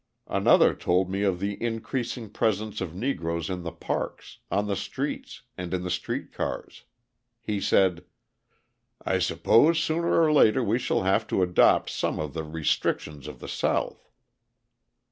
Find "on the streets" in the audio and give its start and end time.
4.49-5.43